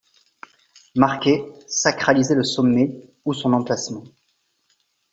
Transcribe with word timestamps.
Marquer, 0.95 1.43
sacraliser 1.67 2.33
le 2.33 2.43
sommet 2.43 3.13
ou 3.23 3.35
son 3.35 3.53
emplacement. 3.53 4.03